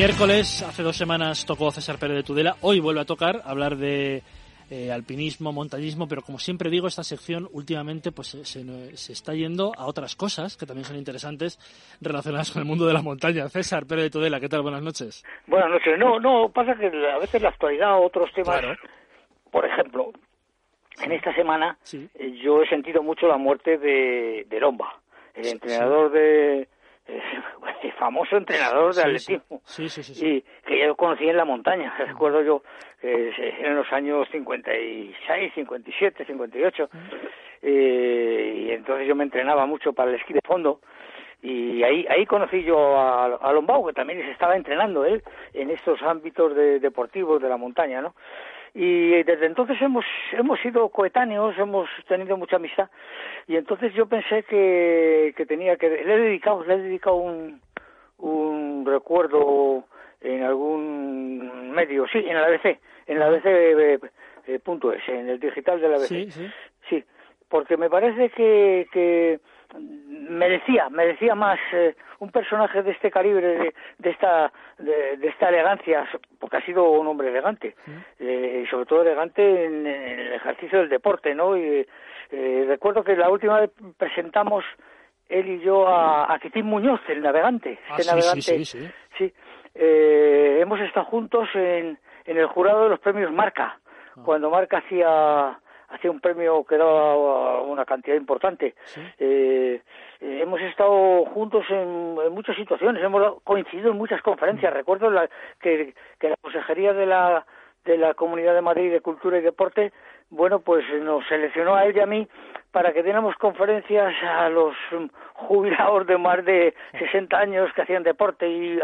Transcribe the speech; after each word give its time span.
Miércoles, 0.00 0.62
hace 0.62 0.82
dos 0.82 0.96
semanas 0.96 1.44
tocó 1.44 1.70
César 1.70 1.98
Pérez 1.98 2.16
de 2.16 2.22
Tudela, 2.22 2.56
hoy 2.62 2.80
vuelve 2.80 3.02
a 3.02 3.04
tocar, 3.04 3.42
hablar 3.44 3.76
de 3.76 4.22
eh, 4.70 4.90
alpinismo, 4.90 5.52
montañismo, 5.52 6.08
pero 6.08 6.22
como 6.22 6.38
siempre 6.38 6.70
digo, 6.70 6.86
esta 6.86 7.04
sección 7.04 7.46
últimamente 7.52 8.10
pues 8.10 8.28
se, 8.28 8.96
se, 8.96 9.12
está 9.12 9.34
yendo 9.34 9.72
a 9.76 9.84
otras 9.84 10.16
cosas 10.16 10.56
que 10.56 10.64
también 10.64 10.86
son 10.86 10.96
interesantes 10.96 11.58
relacionadas 12.00 12.50
con 12.50 12.62
el 12.62 12.66
mundo 12.66 12.86
de 12.86 12.94
la 12.94 13.02
montaña. 13.02 13.46
César 13.50 13.84
Pérez 13.84 14.04
de 14.04 14.10
Tudela, 14.10 14.40
¿qué 14.40 14.48
tal? 14.48 14.62
Buenas 14.62 14.80
noches. 14.80 15.22
Buenas 15.46 15.68
noches. 15.68 15.98
No, 15.98 16.18
no, 16.18 16.48
pasa 16.48 16.74
que 16.76 16.86
a 16.86 17.18
veces 17.18 17.42
la 17.42 17.50
actualidad 17.50 17.98
o 17.98 18.06
otros 18.06 18.32
temas, 18.32 18.62
por 19.50 19.66
ejemplo, 19.66 20.12
en 21.02 21.12
esta 21.12 21.34
semana 21.34 21.76
eh, 21.92 22.38
yo 22.42 22.62
he 22.62 22.68
sentido 22.70 23.02
mucho 23.02 23.28
la 23.28 23.36
muerte 23.36 23.76
de, 23.76 24.46
de 24.48 24.60
Lomba, 24.60 24.98
el 25.34 25.46
entrenador 25.46 26.10
de 26.10 26.68
el 27.82 27.92
famoso 27.98 28.36
entrenador 28.36 28.94
de 28.94 29.02
atletismo. 29.02 29.60
Sí, 29.64 29.88
sí, 29.88 30.26
y 30.26 30.42
que 30.66 30.78
yo 30.78 30.94
conocí 30.96 31.28
en 31.28 31.36
la 31.36 31.44
montaña. 31.44 31.94
Recuerdo 32.06 32.42
yo 32.42 32.62
que 33.00 33.32
en 33.60 33.76
los 33.76 33.90
años 33.92 34.28
56 34.30 35.52
57 35.54 36.24
58 36.24 36.90
eh, 37.62 38.54
y 38.66 38.70
entonces 38.70 39.06
yo 39.06 39.14
me 39.14 39.24
entrenaba 39.24 39.66
mucho 39.66 39.92
para 39.92 40.10
el 40.10 40.16
esquí 40.16 40.32
de 40.32 40.40
fondo. 40.44 40.80
Y 41.42 41.82
ahí 41.82 42.06
ahí 42.10 42.26
conocí 42.26 42.62
yo 42.64 42.98
a, 42.98 43.24
a 43.36 43.52
Lombao 43.52 43.86
que 43.86 43.94
también 43.94 44.20
se 44.20 44.30
estaba 44.30 44.56
entrenando 44.56 45.06
él 45.06 45.22
en 45.54 45.70
estos 45.70 46.02
ámbitos 46.02 46.54
de, 46.54 46.80
deportivos 46.80 47.40
de 47.40 47.48
la 47.48 47.56
montaña 47.56 48.02
no 48.02 48.14
y 48.74 49.22
desde 49.24 49.46
entonces 49.46 49.80
hemos 49.82 50.04
hemos 50.32 50.60
sido 50.60 50.88
coetáneos 50.88 51.56
hemos 51.58 51.88
tenido 52.08 52.36
mucha 52.36 52.56
amistad. 52.56 52.88
Y 53.46 53.56
entonces 53.56 53.92
yo 53.94 54.06
pensé 54.06 54.44
que, 54.44 55.34
que 55.36 55.46
tenía 55.46 55.76
que 55.76 55.88
le 55.88 56.14
he 56.14 56.18
dedicado 56.18 56.64
le 56.64 56.74
he 56.74 56.78
dedicado 56.78 57.16
un 57.16 57.60
un 58.18 58.84
recuerdo 58.86 59.84
en 60.20 60.42
algún 60.42 61.70
medio 61.72 62.06
sí 62.08 62.18
en 62.18 62.34
la 62.34 62.46
ABC 62.46 62.78
en 63.06 63.18
la 63.18 63.26
ABC 63.26 63.46
eh, 63.46 63.98
eh, 64.46 64.58
punto 64.58 64.92
es 64.92 65.08
en 65.08 65.28
el 65.28 65.40
digital 65.40 65.80
de 65.80 65.88
la 65.88 65.96
ABC 65.96 66.08
sí 66.08 66.30
sí. 66.30 66.50
Sí 66.88 67.04
porque 67.50 67.76
me 67.76 67.90
parece 67.90 68.30
que, 68.30 68.86
que 68.92 69.40
merecía 69.78 70.88
merecía 70.88 71.34
más 71.34 71.58
eh, 71.72 71.94
un 72.18 72.30
personaje 72.30 72.82
de 72.82 72.92
este 72.92 73.10
calibre 73.10 73.72
de, 73.98 74.10
esta 74.10 74.52
de, 74.78 75.18
esta 75.22 75.48
elegancia 75.48 76.08
porque 76.38 76.58
ha 76.58 76.64
sido 76.64 76.90
un 76.90 77.06
hombre 77.06 77.28
elegante 77.28 77.74
eh, 78.18 78.62
y 78.64 78.70
sobre 78.70 78.86
todo 78.86 79.02
elegante 79.02 79.64
en, 79.64 79.86
el 79.86 80.32
ejercicio 80.34 80.80
del 80.80 80.88
deporte 80.88 81.34
no 81.34 81.56
y 81.56 81.86
eh, 82.30 82.64
recuerdo 82.68 83.02
que 83.02 83.16
la 83.16 83.30
última 83.30 83.60
vez 83.60 83.70
presentamos 83.96 84.64
él 85.28 85.48
y 85.48 85.60
yo 85.60 85.88
a, 85.88 86.32
a 86.32 86.38
Quitín 86.38 86.66
Muñoz 86.66 87.00
el 87.08 87.22
navegante 87.22 87.78
ah, 87.88 87.96
este 87.98 88.10
navegante 88.10 88.42
sí, 88.42 88.64
sí, 88.64 88.90
sí. 89.18 89.32
hemos 89.74 90.80
estado 90.80 91.06
juntos 91.06 91.48
en 91.54 91.98
en 92.26 92.36
el 92.36 92.46
jurado 92.46 92.84
de 92.84 92.90
los 92.90 93.00
premios 93.00 93.32
Marca 93.32 93.80
Ah. 94.16 94.22
cuando 94.24 94.50
Marca 94.50 94.78
hacía 94.78 95.58
hacía 95.90 96.10
un 96.10 96.20
premio 96.20 96.64
que 96.64 96.76
daba 96.76 97.62
una 97.62 97.84
cantidad 97.84 98.16
importante. 98.16 98.74
Eh, 99.18 99.80
eh, 100.20 100.38
hemos 100.42 100.60
estado 100.60 101.24
juntos 101.26 101.64
en, 101.68 102.14
muchas 102.32 102.56
situaciones, 102.56 103.02
hemos 103.02 103.42
coincidido 103.42 103.90
en 103.90 103.98
muchas 103.98 104.22
conferencias. 104.22 104.72
Recuerdo 104.72 105.10
la, 105.10 105.28
que, 105.60 105.94
que 106.18 106.28
la 106.30 106.36
Consejería 106.40 106.92
de 106.92 107.06
la, 107.06 107.44
de 107.84 107.98
la 107.98 108.14
Comunidad 108.14 108.54
de 108.54 108.62
Madrid 108.62 108.90
de 108.90 109.00
Cultura 109.00 109.38
y 109.38 109.42
Deporte, 109.42 109.92
bueno, 110.30 110.60
pues 110.60 110.84
nos 111.00 111.26
seleccionó 111.26 111.74
a 111.74 111.84
él 111.84 111.96
y 111.96 112.00
a 112.00 112.06
mí 112.06 112.28
para 112.72 112.92
que 112.92 113.02
diéramos 113.02 113.34
conferencias 113.36 114.14
a 114.22 114.48
los 114.48 114.74
jubilados 115.34 116.06
de 116.06 116.18
más 116.18 116.44
de 116.44 116.74
60 116.98 117.36
años 117.36 117.70
que 117.74 117.82
hacían 117.82 118.02
deporte 118.02 118.48
y, 118.48 118.78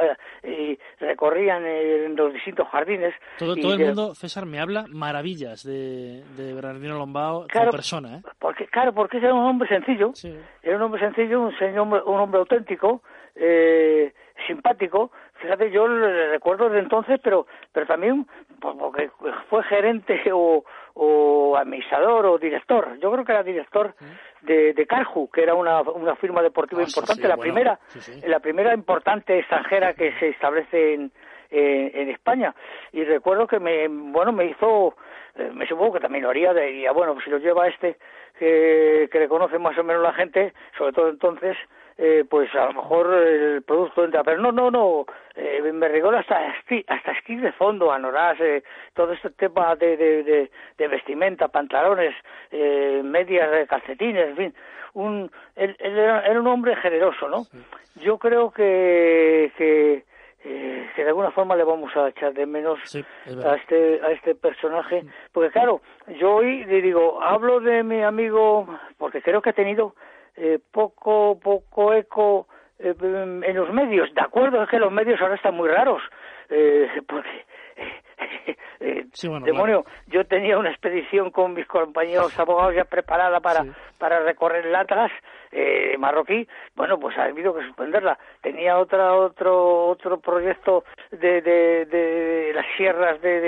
y 0.45 0.79
recorrían 0.99 1.65
en 1.65 2.17
los 2.17 2.33
distintos 2.33 2.67
jardines. 2.69 3.15
Todo, 3.39 3.55
todo 3.57 3.75
el 3.75 3.87
mundo, 3.87 4.15
César, 4.15 4.47
me 4.47 4.59
habla 4.61 4.87
maravillas 4.89 5.63
de, 5.63 6.25
de 6.37 6.55
Bernardino 6.55 6.99
Lombao 6.99 7.47
claro, 7.47 7.67
como 7.67 7.77
persona. 7.77 8.17
¿eh? 8.17 8.23
Porque, 8.39 8.67
claro, 8.67 8.93
porque 8.93 9.19
era 9.19 9.35
un 9.35 9.45
hombre 9.45 9.69
sencillo, 9.69 10.11
sí. 10.15 10.35
era 10.63 10.77
un 10.77 10.83
hombre 10.83 11.01
sencillo, 11.01 11.41
un, 11.41 11.57
señor, 11.59 12.03
un 12.07 12.21
hombre 12.21 12.41
auténtico, 12.41 13.03
eh, 13.37 14.13
simpático. 14.47 15.11
Fíjate, 15.35 15.71
yo 15.71 15.87
le 15.87 16.31
recuerdo 16.31 16.69
de 16.71 16.79
entonces, 16.79 17.21
pero, 17.23 17.47
pero 17.73 17.87
también 17.87 18.27
porque 18.61 19.11
fue 19.51 19.63
gerente 19.65 20.19
o, 20.33 20.65
o 20.95 21.57
administrador 21.57 22.25
o 22.27 22.39
director. 22.39 22.99
Yo 22.99 23.13
creo 23.13 23.25
que 23.25 23.33
era 23.33 23.43
director 23.43 23.95
de, 24.43 24.73
de 24.73 24.87
Carhu, 24.87 25.31
que 25.31 25.43
era 25.43 25.55
una, 25.55 25.83
una 25.83 26.17
firma 26.17 26.41
deportiva 26.43 26.81
Ah, 26.81 26.87
importante, 26.87 27.23
sí, 27.23 27.29
la 27.29 27.37
bueno, 27.37 27.53
primera, 27.53 27.79
sí, 27.89 28.21
la 28.27 28.41
primera 28.41 28.73
importante 28.75 29.39
extranjera 29.39 29.93
que 29.93 30.13
se 30.19 30.29
establece 30.29 30.95
en, 30.95 31.13
en, 31.51 31.91
en 31.95 32.09
España. 32.09 32.55
Y 32.93 33.05
recuerdo 33.05 33.47
que 33.47 33.61
me, 33.61 33.87
bueno, 33.89 34.33
me 34.33 34.47
hizo, 34.47 34.97
eh, 35.35 35.51
me 35.53 35.67
supongo 35.67 35.95
que 35.95 36.01
también 36.01 36.25
lo 36.25 36.31
haría, 36.31 36.55
diría, 36.55 36.93
bueno, 36.93 37.13
pues 37.13 37.25
si 37.27 37.31
lo 37.31 37.39
lleva 37.39 37.69
este, 37.69 37.99
que, 38.39 39.09
que 39.13 39.19
le 39.19 39.29
conoce 39.29 39.59
más 39.59 39.77
o 39.77 39.85
menos 39.85 40.03
la 40.03 40.15
gente, 40.15 40.55
sobre 40.79 40.93
todo 40.93 41.11
entonces, 41.11 41.57
eh, 41.99 42.25
pues 42.29 42.55
a 42.55 42.67
lo 42.67 42.75
mejor 42.75 43.13
el 43.15 43.63
producto 43.63 44.05
entra, 44.05 44.23
pero 44.23 44.41
no, 44.41 44.53
no, 44.53 44.71
no, 44.71 45.07
eh, 45.35 45.63
me 45.73 45.89
recuerdo 45.89 46.19
hasta 46.19 46.49
esquí, 46.59 46.85
hasta 46.89 47.13
esquí 47.13 47.37
de 47.37 47.53
fondo, 47.53 47.91
anoras, 47.91 48.39
eh, 48.41 48.63
todo 48.95 49.13
este 49.13 49.31
tema 49.31 49.75
de, 49.77 49.97
de, 49.97 50.23
de, 50.23 50.51
de 50.77 50.89
vestimenta, 50.89 51.49
pantalones, 51.49 52.15
eh, 52.51 53.01
medias, 53.05 53.67
calcetines, 53.69 54.29
en 54.29 54.37
fin, 54.37 54.55
un, 54.95 55.31
él, 55.55 55.77
él 55.79 55.99
era, 55.99 56.21
era, 56.27 56.41
un 56.41 56.47
hombre 56.47 56.77
generoso, 56.77 57.29
¿no? 57.29 57.45
Sí. 57.45 57.59
Yo 57.97 58.19
creo 58.19 58.51
que, 58.51 59.53
que 59.57 60.05
eh, 60.45 60.91
que 60.95 61.03
de 61.03 61.09
alguna 61.09 61.33
forma 61.33 61.57
le 61.57 61.65
vamos 61.65 61.97
a 61.97 62.09
echar 62.09 62.33
de 62.33 62.47
menos 62.47 62.79
sí, 62.85 63.05
a 63.45 63.57
este 63.57 64.01
a 64.01 64.13
este 64.13 64.37
personaje 64.37 65.03
porque 65.33 65.51
claro 65.51 65.81
yo 66.21 66.37
hoy 66.37 66.65
le 66.67 66.83
digo 66.83 67.21
hablo 67.21 67.59
de 67.59 67.83
mi 67.83 68.01
amigo 68.03 68.65
porque 68.97 69.23
creo 69.23 69.43
que 69.43 69.51
ha 69.51 69.55
tenido 69.55 69.97
eh, 70.37 70.59
poco 70.71 71.39
poco 71.41 71.93
eco 71.93 72.47
eh, 72.79 72.95
en 73.01 73.57
los 73.57 73.73
medios 73.73 74.13
de 74.15 74.21
acuerdo 74.21 74.63
es 74.63 74.69
que 74.69 74.79
los 74.79 74.93
medios 74.93 75.21
ahora 75.21 75.35
están 75.35 75.55
muy 75.55 75.69
raros 75.69 76.03
eh, 76.51 76.89
porque 77.07 77.45
sí, 79.13 79.29
bueno, 79.29 79.47
demonio 79.47 79.83
claro. 79.83 79.99
yo 80.09 80.25
tenía 80.25 80.59
una 80.59 80.71
expedición 80.71 81.31
con 81.31 81.55
mis 81.55 81.67
compañeros 81.67 82.39
abogados 82.39 82.75
ya 82.75 82.85
preparada 82.85 83.41
para 83.41 83.63
sí. 83.63 83.73
para 83.99 84.21
recorrer 84.21 84.67
el 84.67 84.75
Atlas 84.75 85.11
eh, 85.53 85.97
marroquí, 85.99 86.47
bueno, 86.75 86.99
pues 86.99 87.17
ha 87.17 87.25
habido 87.25 87.55
que 87.55 87.65
suspenderla. 87.65 88.19
Tenía 88.43 88.79
otra, 88.79 89.15
otro, 89.15 89.87
otro 89.87 90.21
proyecto 90.21 90.85
de, 91.11 91.41
de, 91.41 91.87
de 91.87 92.53
las 92.55 92.67
sierras 92.77 93.21
de, 93.23 93.41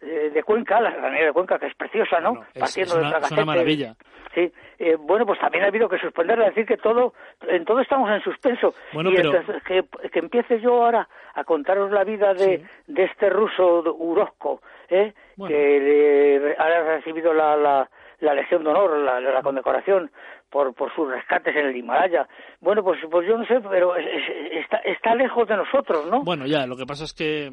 de, 0.00 0.30
de, 0.30 0.42
Cuenca, 0.44 0.80
la 0.80 0.90
granera 0.92 1.26
de 1.26 1.32
Cuenca, 1.32 1.58
que 1.58 1.66
es 1.66 1.74
preciosa, 1.74 2.20
¿no? 2.20 2.30
Bueno, 2.30 2.46
es, 2.54 2.60
Partiendo 2.60 2.94
es 2.94 3.00
una, 3.00 3.18
de 3.18 3.26
es 3.26 3.32
una 3.32 3.44
maravilla. 3.44 3.94
Sí, 4.34 4.50
eh, 4.78 4.96
bueno, 4.98 5.26
pues 5.26 5.38
también 5.40 5.64
ha 5.64 5.66
habido 5.66 5.88
que 5.88 5.98
suspenderla, 5.98 6.46
decir 6.46 6.64
que 6.64 6.78
todo, 6.78 7.12
en 7.46 7.64
todo 7.66 7.80
estamos 7.80 8.10
en 8.10 8.22
suspenso. 8.22 8.74
Bueno, 8.94 9.10
y 9.10 9.16
pero... 9.16 9.30
entonces, 9.30 9.62
que, 9.64 9.84
que 10.08 10.18
empiece 10.18 10.58
yo 10.60 10.82
ahora 10.84 11.06
a 11.34 11.44
contaros 11.44 11.90
la 11.90 12.02
vida 12.04 12.32
de, 12.32 12.58
sí. 12.58 12.64
de 12.86 13.04
este 13.04 13.28
ruso 13.28 13.82
Urozco, 13.94 14.62
¿eh? 14.88 15.12
Bueno. 15.36 15.54
que 15.54 16.54
ha 16.58 16.82
recibido 16.82 17.34
la, 17.34 17.56
la, 17.56 17.90
la 18.20 18.34
Legión 18.34 18.64
de 18.64 18.70
Honor, 18.70 18.98
la, 18.98 19.20
la 19.20 19.42
condecoración 19.42 20.10
por, 20.48 20.74
por 20.74 20.94
sus 20.94 21.10
rescates 21.10 21.54
en 21.56 21.66
el 21.66 21.76
Himalaya. 21.76 22.26
Bueno, 22.60 22.82
pues, 22.82 23.00
pues 23.10 23.26
yo 23.26 23.36
no 23.36 23.44
sé, 23.46 23.60
pero 23.68 23.96
es, 23.96 24.06
es, 24.06 24.64
está, 24.64 24.78
está 24.78 25.14
lejos 25.14 25.48
de 25.48 25.56
nosotros, 25.56 26.06
¿no? 26.10 26.22
Bueno, 26.22 26.46
ya, 26.46 26.66
lo 26.66 26.76
que 26.76 26.86
pasa 26.86 27.04
es 27.04 27.12
que 27.12 27.50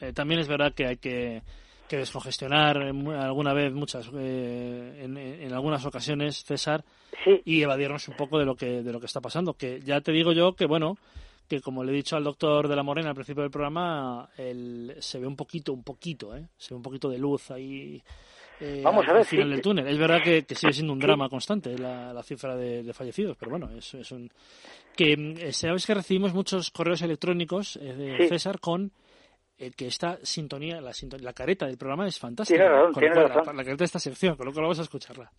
eh, 0.00 0.12
también 0.12 0.40
es 0.40 0.48
verdad 0.48 0.72
que 0.74 0.86
hay 0.86 0.96
que, 0.96 1.42
que 1.88 1.96
descongestionar 1.98 2.78
alguna 2.78 3.52
vez, 3.52 3.72
muchas, 3.72 4.10
eh, 4.14 5.00
en, 5.02 5.16
en, 5.16 5.52
algunas 5.52 5.84
ocasiones, 5.86 6.44
César, 6.44 6.84
sí. 7.24 7.40
y 7.44 7.62
evadirnos 7.62 8.08
un 8.08 8.16
poco 8.16 8.38
de 8.38 8.44
lo 8.44 8.54
que 8.56 8.82
de 8.82 8.92
lo 8.92 9.00
que 9.00 9.06
está 9.06 9.20
pasando. 9.20 9.54
Que 9.54 9.80
ya 9.80 10.00
te 10.00 10.12
digo 10.12 10.32
yo 10.32 10.54
que, 10.54 10.66
bueno, 10.66 10.96
que 11.48 11.60
como 11.60 11.84
le 11.84 11.92
he 11.92 11.94
dicho 11.94 12.16
al 12.16 12.24
doctor 12.24 12.68
de 12.68 12.76
la 12.76 12.82
Morena 12.82 13.10
al 13.10 13.14
principio 13.14 13.42
del 13.42 13.50
programa, 13.50 14.28
el, 14.36 14.96
se 14.98 15.18
ve 15.18 15.26
un 15.26 15.36
poquito, 15.36 15.72
un 15.72 15.82
poquito, 15.82 16.36
¿eh? 16.36 16.48
Se 16.56 16.74
ve 16.74 16.76
un 16.76 16.82
poquito 16.82 17.08
de 17.08 17.18
luz 17.18 17.50
ahí 17.50 18.02
eh, 18.60 18.80
Vamos 18.82 19.04
a 19.06 19.12
ver, 19.12 19.20
al 19.20 19.26
final 19.26 19.46
sí. 19.46 19.52
del 19.52 19.62
túnel. 19.62 19.86
Es 19.86 19.98
verdad 19.98 20.22
que, 20.22 20.44
que 20.44 20.54
sigue 20.54 20.72
siendo 20.72 20.92
un 20.92 20.98
drama 20.98 21.28
constante 21.28 21.76
la, 21.78 22.12
la 22.12 22.22
cifra 22.22 22.56
de, 22.56 22.82
de, 22.82 22.92
fallecidos, 22.92 23.36
pero 23.38 23.50
bueno, 23.50 23.70
es, 23.76 23.94
es 23.94 24.10
un... 24.12 24.30
Que 24.94 25.12
eh, 25.12 25.52
sabes 25.52 25.84
que 25.84 25.94
recibimos 25.94 26.32
muchos 26.32 26.70
correos 26.70 27.02
electrónicos 27.02 27.76
eh, 27.76 27.92
de 27.92 28.16
Sí. 28.16 28.28
César 28.28 28.60
con 28.60 28.92
eh, 29.58 29.70
que 29.70 29.86
esta 29.86 30.18
sintonía, 30.22 30.80
la, 30.80 30.92
sintonía, 30.92 31.24
la 31.24 31.32
careta 31.32 31.66
del 31.66 31.78
programa 31.78 32.06
es 32.06 32.18
fantástica. 32.18 32.58
Tiene 32.58 32.70
razón, 32.70 32.92
Con 32.92 33.00
tiene 33.00 33.14
lo 33.14 33.22
cual, 33.22 33.28
razón. 33.28 33.46
La, 33.46 33.52
la 33.62 33.64
careta 33.64 33.82
de 33.82 33.84
esta 33.86 33.98
sección, 33.98 34.36
con 34.36 34.46
lo 34.46 34.52
cual 34.52 34.64
vamos 34.64 34.78
a 34.78 34.82
escucharla. 34.82 35.32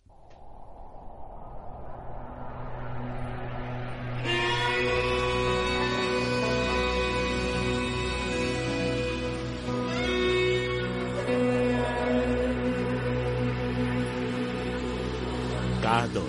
K2. 15.82 16.20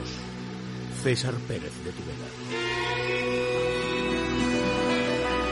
César 1.04 1.34
Pérez 1.48 1.74
de 1.84 1.92
Tudela. 1.92 2.89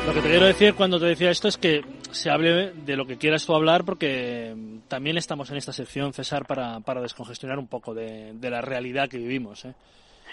Lo 0.08 0.14
que 0.14 0.22
te 0.22 0.30
quiero 0.30 0.46
decir 0.46 0.74
cuando 0.74 1.00
te 1.00 1.06
decía 1.06 1.30
esto 1.30 1.50
es 1.50 1.58
que 1.58 1.82
se 2.12 2.30
hable 2.32 2.72
de 2.72 2.96
lo 2.96 3.06
que 3.06 3.18
quieras 3.18 3.46
tú 3.46 3.54
hablar 3.54 3.84
porque 3.84 4.56
también 4.88 5.18
estamos 5.18 5.52
en 5.52 5.58
esta 5.58 5.74
sección, 5.74 6.14
César, 6.14 6.46
para, 6.48 6.80
para 6.80 7.02
descongestionar 7.02 7.60
un 7.60 7.68
poco 7.68 7.94
de, 7.94 8.32
de 8.34 8.50
la 8.50 8.62
realidad 8.62 9.10
que 9.10 9.18
vivimos. 9.18 9.66
¿eh? 9.66 9.74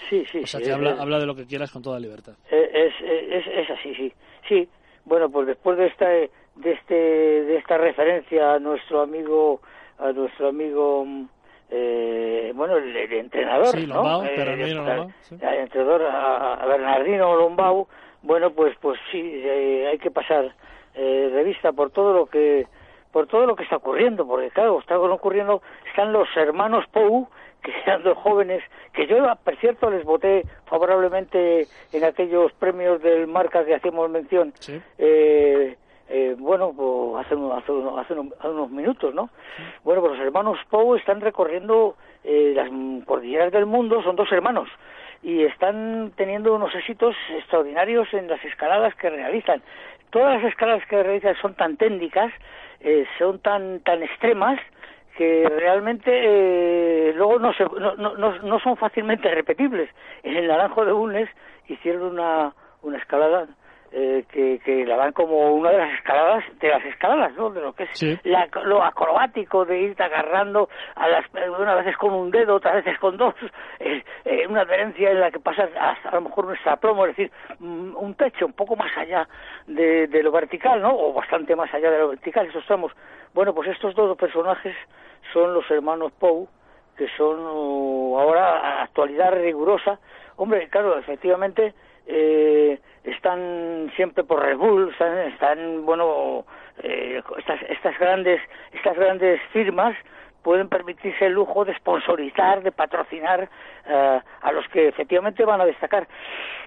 Sí, 0.09 0.23
sí. 0.31 0.39
O 0.43 0.47
sea, 0.47 0.59
sí, 0.59 0.63
que 0.65 0.69
es- 0.69 0.75
habla, 0.75 0.95
habla 0.97 1.19
de 1.19 1.25
lo 1.25 1.35
que 1.35 1.45
quieras 1.45 1.71
con 1.71 1.81
toda 1.81 1.99
libertad. 1.99 2.33
Es, 2.49 2.93
es, 3.01 3.45
es 3.47 3.69
así, 3.69 3.93
sí. 3.95 4.13
Sí, 4.47 4.69
bueno, 5.03 5.29
pues 5.29 5.47
después 5.47 5.77
de 5.77 5.87
esta, 5.87 6.07
de 6.07 6.29
este, 6.63 6.93
de 6.95 7.57
esta 7.57 7.77
referencia 7.77 8.53
a 8.53 8.59
nuestro 8.59 9.01
amigo, 9.01 9.61
a 9.99 10.11
nuestro 10.13 10.47
amigo, 10.49 11.05
eh, 11.69 12.53
bueno, 12.55 12.77
el, 12.77 12.95
el 12.95 13.11
entrenador, 13.13 13.75
Sí, 13.77 13.85
¿no? 13.85 13.95
Lombao, 13.95 14.23
Eh, 14.23 15.07
sí. 15.23 15.35
el 15.41 15.53
entrenador 15.59 16.03
a, 16.03 16.53
a 16.53 16.65
Bernardino 16.65 17.35
Lombau, 17.35 17.87
bueno, 18.25 18.49
pues, 18.51 18.75
pues 18.81 18.99
sí, 19.11 19.21
eh, 19.23 19.87
hay 19.91 19.97
que 19.97 20.11
pasar 20.11 20.53
eh, 20.95 21.29
revista 21.33 21.71
por 21.71 21.91
todo 21.91 22.11
lo 22.13 22.25
que, 22.25 22.67
por 23.11 23.27
todo 23.27 23.45
lo 23.45 23.55
que 23.55 23.63
está 23.63 23.77
ocurriendo, 23.77 24.27
porque 24.27 24.49
claro, 24.49 24.79
está 24.79 24.99
ocurriendo, 24.99 25.61
están 25.89 26.11
los 26.11 26.27
hermanos 26.35 26.85
Pou, 26.91 27.27
que 27.63 27.71
eran 27.85 28.03
dos 28.03 28.17
jóvenes, 28.17 28.61
que 28.93 29.07
yo, 29.07 29.17
por 29.43 29.55
cierto, 29.57 29.89
les 29.89 30.03
voté 30.03 30.43
favorablemente 30.65 31.67
en 31.93 32.03
aquellos 32.03 32.51
premios 32.53 33.01
del 33.01 33.27
marca 33.27 33.63
que 33.65 33.75
hacíamos 33.75 34.09
mención, 34.09 34.53
Sí. 34.59 34.81
eh, 34.97 35.75
eh, 36.09 36.35
bueno, 36.37 36.71
pues 36.75 37.25
hace, 37.25 37.35
hace, 37.35 37.71
hace 37.99 38.13
uno- 38.13 38.33
hace 38.39 38.49
unos 38.49 38.69
minutos, 38.69 39.13
¿no? 39.13 39.29
Bueno, 39.83 40.01
pues 40.01 40.13
los 40.13 40.21
hermanos 40.21 40.57
Pou 40.69 40.95
están 40.95 41.19
recorriendo 41.21 41.95
eh, 42.23 42.53
las 42.55 42.69
cordilleras 43.05 43.51
del 43.51 43.65
mundo, 43.65 44.01
son 44.03 44.15
dos 44.15 44.31
hermanos, 44.31 44.69
y 45.23 45.43
están 45.45 46.11
teniendo 46.15 46.53
unos 46.53 46.73
éxitos 46.75 47.15
extraordinarios 47.37 48.13
en 48.13 48.27
las 48.27 48.43
escaladas 48.45 48.93
que 48.95 49.09
realizan. 49.09 49.61
Todas 50.09 50.35
las 50.41 50.51
escaladas 50.51 50.85
que 50.87 51.01
realizan 51.01 51.35
son 51.41 51.55
tan 51.55 51.77
técnicas, 51.77 52.31
eh, 52.79 53.05
son 53.17 53.39
tan, 53.39 53.79
tan 53.81 54.03
extremas, 54.03 54.59
que 55.17 55.47
realmente 55.49 56.11
eh, 56.13 57.13
luego 57.15 57.39
no, 57.39 57.53
se, 57.53 57.63
no, 57.63 57.95
no, 57.95 58.15
no- 58.15 58.59
son 58.59 58.75
fácilmente 58.77 59.29
repetibles. 59.33 59.89
En 60.23 60.35
el 60.35 60.47
Naranjo 60.47 60.85
de 60.85 60.91
Bulnes 60.91 61.29
hicieron 61.67 62.03
una, 62.03 62.53
una 62.81 62.97
escalada 62.97 63.47
eh, 63.93 64.25
que, 64.29 64.59
que 64.59 64.85
la 64.85 64.97
dan 64.97 65.13
como 65.13 65.53
una 65.53 65.69
de 65.71 65.77
las 65.77 65.93
escaladas 65.93 66.43
de 66.59 66.67
las 66.67 66.83
escaladas, 66.83 67.33
¿no? 67.37 67.49
De 67.49 67.61
lo 67.61 67.71
que 67.71 67.83
es 67.83 67.89
Sí. 67.93 68.19
la- 68.25 68.49
lo 68.65 68.83
acrobático 68.83 69.63
de 69.63 69.79
irte 69.83 70.03
agarrando 70.03 70.67
a 70.95 71.07
las 71.07 71.23
unas 71.57 71.77
veces 71.77 71.95
con 71.95 72.13
un 72.13 72.29
dedo, 72.29 72.55
otras 72.55 72.75
veces 72.83 72.99
con 72.99 73.15
dos, 73.15 73.33
eh, 73.79 74.03
eh, 74.25 74.47
una 74.47 74.61
adherencia 74.61 75.11
en 75.11 75.19
la 75.19 75.29
que 75.29 75.39
pasas 75.39 75.69
hasta 75.79 76.09
a 76.09 76.15
lo 76.15 76.21
mejor 76.21 76.45
un 76.47 76.53
extraplomo, 76.53 77.05
es 77.05 77.15
decir, 77.15 77.31
mm, 77.59 77.95
un 77.95 78.15
techo 78.15 78.47
un 78.47 78.53
poco 78.53 78.75
más 78.75 78.95
allá 78.97 79.27
de, 79.67 80.07
de 80.07 80.23
lo 80.23 80.31
vertical, 80.31 80.81
¿no? 80.81 80.97
O 80.97 81.13
bastante 81.13 81.55
más 81.55 81.71
allá 81.73 81.91
de 81.91 81.99
lo 81.99 82.09
vertical, 82.09 82.47
esos 82.47 82.65
tramos. 82.65 82.91
Bueno, 83.33 83.53
pues 83.53 83.69
estos 83.69 83.93
dos 83.93 84.17
personajes 84.17 84.75
son 85.31 85.53
los 85.53 85.69
hermanos 85.69 86.11
Pou, 86.13 86.47
que 86.97 87.07
son 87.17 87.39
uh, 87.39 88.17
ahora 88.19 88.81
actualidad 88.81 89.33
rigurosa. 89.33 89.99
Hombre, 90.37 90.69
claro, 90.69 90.97
efectivamente 90.97 91.73
eh, 92.07 92.79
están 93.03 93.91
siempre 93.95 94.23
por 94.23 94.41
Red 94.41 94.57
Bull, 94.57 94.89
están, 94.89 95.17
están 95.31 95.85
bueno, 95.85 96.45
eh, 96.81 97.21
estas, 97.37 97.61
estas 97.69 97.97
grandes, 97.99 98.41
estas 98.73 98.95
grandes 98.95 99.39
firmas 99.51 99.95
pueden 100.45 100.69
permitirse 100.69 101.25
el 101.25 101.33
lujo 101.33 101.65
de 101.65 101.73
sponsorizar, 101.75 102.61
de 102.61 102.71
patrocinar 102.71 103.49
eh, 103.87 104.19
a 104.41 104.51
los 104.51 104.67
que 104.67 104.87
efectivamente 104.89 105.43
van 105.43 105.59
a 105.59 105.65
destacar. 105.65 106.07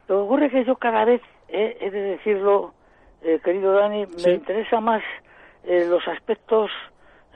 Lo 0.09 0.17
que 0.17 0.23
ocurre 0.23 0.47
es 0.47 0.53
que 0.53 0.65
yo 0.65 0.75
cada 0.75 1.05
vez, 1.05 1.23
eh, 1.47 1.79
he 1.81 1.89
de 1.93 2.01
decirlo, 2.17 2.75
eh, 3.23 3.39
querido 3.45 3.73
Dani, 3.75 4.05
Sí. 4.07 4.23
me 4.27 4.33
interesa 4.35 4.81
más 4.81 5.01
eh, 5.63 5.87
los 5.89 6.07
aspectos 6.09 6.73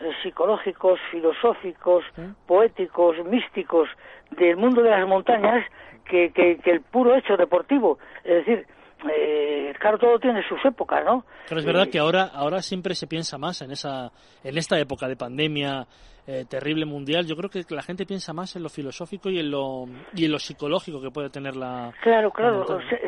eh, 0.00 0.10
psicológicos, 0.24 0.98
filosóficos, 1.12 2.04
Sí. 2.16 2.22
poéticos, 2.48 3.24
místicos 3.24 3.88
del 4.32 4.56
mundo 4.56 4.82
de 4.82 4.90
las 4.90 5.06
montañas 5.06 5.64
que, 6.06 6.32
que, 6.32 6.58
que 6.58 6.72
el 6.72 6.80
puro 6.80 7.14
hecho 7.14 7.36
deportivo. 7.36 7.98
Es 8.24 8.44
decir, 8.44 8.66
eh, 9.10 9.72
claro, 9.78 9.98
todo 9.98 10.18
tiene 10.18 10.46
sus 10.48 10.64
épocas, 10.64 11.04
¿no? 11.04 11.24
Pero 11.48 11.60
es 11.60 11.66
verdad 11.66 11.88
que 11.88 11.98
ahora, 11.98 12.24
ahora 12.32 12.62
siempre 12.62 12.94
se 12.94 13.06
piensa 13.06 13.38
más 13.38 13.62
en 13.62 13.70
esa, 13.72 14.12
en 14.44 14.58
esta 14.58 14.78
época 14.78 15.08
de 15.08 15.16
pandemia 15.16 15.86
eh, 16.26 16.44
terrible 16.48 16.84
mundial. 16.86 17.26
Yo 17.26 17.34
creo 17.36 17.50
que 17.50 17.64
la 17.74 17.82
gente 17.82 18.06
piensa 18.06 18.32
más 18.32 18.54
en 18.54 18.62
lo 18.62 18.68
filosófico 18.68 19.28
y 19.28 19.40
en 19.40 19.50
lo 19.50 19.86
y 20.14 20.24
en 20.24 20.32
lo 20.32 20.38
psicológico 20.38 21.00
que 21.00 21.10
puede 21.10 21.30
tener 21.30 21.56
la. 21.56 21.92
Claro, 22.00 22.30
claro. 22.30 22.58
montaña. 22.58 22.84
o 22.84 22.88
sea, 22.88 22.98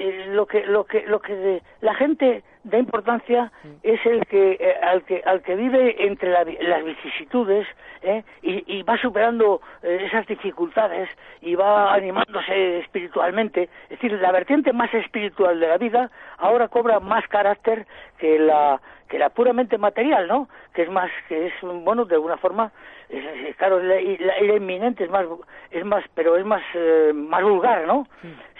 eh, 0.00 0.26
lo 0.28 0.46
que 0.46 0.64
lo 0.64 0.84
que 0.84 1.04
lo 1.06 1.20
que 1.20 1.62
la 1.80 1.94
gente 1.94 2.42
da 2.64 2.78
importancia 2.78 3.52
es 3.82 4.04
el 4.06 4.26
que 4.26 4.52
eh, 4.52 4.74
al 4.82 5.02
que 5.04 5.22
al 5.24 5.42
que 5.42 5.54
vive 5.54 6.06
entre 6.06 6.30
la 6.30 6.44
las 6.44 6.84
vicisitudes 6.84 7.66
¿eh? 8.02 8.22
y, 8.42 8.78
y 8.78 8.82
va 8.82 8.96
superando 8.96 9.60
eh, 9.82 10.04
esas 10.06 10.26
dificultades 10.26 11.08
y 11.42 11.54
va 11.54 11.92
animándose 11.92 12.78
espiritualmente. 12.78 13.68
Es 13.84 14.00
decir, 14.00 14.12
la 14.12 14.32
vertiente 14.32 14.72
más 14.72 14.92
espiritual 14.94 15.60
de 15.60 15.68
la 15.68 15.76
vida 15.76 16.10
ahora 16.38 16.68
cobra 16.68 16.98
más 17.00 17.26
carácter 17.28 17.86
que 18.18 18.38
la 18.38 18.80
que 19.10 19.18
la 19.18 19.28
puramente 19.28 19.76
material, 19.76 20.28
¿no? 20.28 20.48
Que 20.72 20.82
es 20.82 20.88
más 20.90 21.10
que 21.28 21.46
es 21.48 21.52
bueno 21.62 22.04
de 22.04 22.14
alguna 22.14 22.36
forma 22.38 22.70
es- 23.08 23.24
es- 23.48 23.56
claro 23.56 23.82
la, 23.82 23.96
la- 24.00 24.40
la 24.40 24.54
inminente 24.54 25.02
es 25.04 25.10
más 25.10 25.26
es 25.72 25.84
más 25.84 26.04
pero 26.14 26.36
es 26.36 26.44
más 26.46 26.62
eh, 26.74 27.10
más 27.12 27.42
vulgar 27.42 27.86
no 27.86 28.06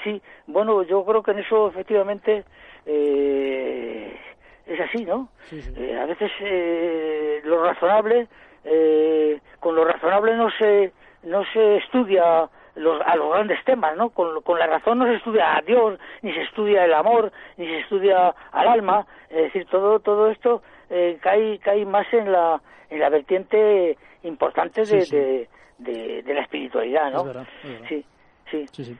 sí 0.02 0.20
bueno 0.48 0.82
yo 0.82 1.04
creo 1.04 1.22
que 1.22 1.30
en 1.30 1.38
eso 1.38 1.68
efectivamente 1.68 2.44
eh, 2.84 4.18
es 4.66 4.80
así 4.80 5.04
no 5.04 5.28
Sí, 5.48 5.62
sí. 5.62 5.72
Eh, 5.76 5.98
a 5.98 6.06
veces 6.06 6.30
eh, 6.40 7.40
lo 7.44 7.62
razonable 7.64 8.26
eh, 8.64 9.40
con 9.60 9.74
lo 9.76 9.84
razonable 9.84 10.36
no 10.36 10.50
se 10.50 10.92
no 11.22 11.44
se 11.52 11.76
estudia 11.76 12.48
los, 12.80 13.00
a 13.04 13.14
los 13.16 13.30
grandes 13.32 13.62
temas, 13.64 13.96
¿no? 13.96 14.10
Con, 14.10 14.40
con 14.42 14.58
la 14.58 14.66
razón 14.66 14.98
no 14.98 15.06
se 15.06 15.14
estudia 15.16 15.56
a 15.56 15.60
Dios, 15.62 15.98
ni 16.22 16.32
se 16.32 16.42
estudia 16.42 16.84
el 16.84 16.94
amor, 16.94 17.30
ni 17.56 17.66
se 17.66 17.78
estudia 17.80 18.34
al 18.52 18.68
alma. 18.68 19.06
Es 19.28 19.42
decir, 19.44 19.66
todo 19.70 20.00
todo 20.00 20.30
esto 20.30 20.62
eh, 20.88 21.18
cae 21.22 21.58
cae 21.58 21.84
más 21.84 22.06
en 22.12 22.32
la 22.32 22.60
en 22.88 22.98
la 23.00 23.08
vertiente 23.08 23.96
importante 24.24 24.80
de, 24.80 25.00
Sí, 25.02 25.06
sí. 25.06 25.16
De, 25.16 25.48
de, 25.78 26.22
de 26.22 26.34
la 26.34 26.42
espiritualidad, 26.42 27.10
¿no? 27.12 27.18
Es 27.20 27.24
verdad, 27.26 27.48
es 27.62 27.70
verdad. 27.70 27.86
Sí, 27.88 28.04
sí. 28.50 28.66
Sí, 28.72 28.84
sí. 28.84 28.96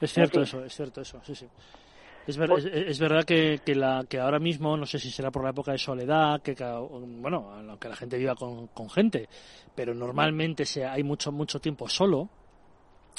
Es 0.00 0.12
cierto 0.12 0.34
fin. 0.34 0.42
eso, 0.42 0.64
es 0.64 0.74
cierto 0.74 1.00
eso, 1.00 1.20
sí, 1.24 1.34
sí. 1.34 1.46
Es, 2.26 2.36
ver- 2.36 2.48
Pues- 2.50 2.64
es, 2.66 2.72
es 2.88 3.00
verdad 3.00 3.24
que, 3.24 3.60
que, 3.64 3.74
la, 3.74 4.04
que 4.08 4.18
ahora 4.20 4.38
mismo, 4.38 4.76
no 4.76 4.84
sé 4.86 4.98
si 4.98 5.10
será 5.10 5.30
por 5.30 5.42
la 5.44 5.50
época 5.50 5.72
de 5.72 5.78
soledad, 5.78 6.40
que 6.42 6.54
ca- 6.54 6.78
bueno, 6.80 7.50
aunque 7.68 7.88
la 7.88 7.96
gente 7.96 8.16
viva 8.18 8.34
con, 8.34 8.66
con 8.68 8.88
gente, 8.90 9.28
pero 9.74 9.94
normalmente 9.94 10.64
se, 10.64 10.84
hay 10.86 11.02
mucho 11.02 11.32
mucho 11.32 11.58
tiempo 11.60 11.88
solo 11.88 12.28